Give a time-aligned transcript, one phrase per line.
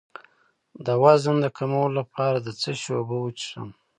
[0.85, 3.69] د وزن د کمولو لپاره د څه شي اوبه وڅښم؟